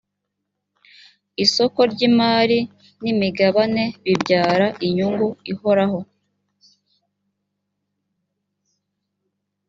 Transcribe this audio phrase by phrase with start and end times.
[1.43, 2.59] isoko ry imari
[3.01, 5.99] n imigabane bibyara inyungu ihoraho